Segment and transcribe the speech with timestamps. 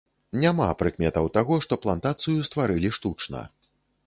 [0.43, 3.45] Няма прыкметаў таго, што плантацыю стварылі штучна.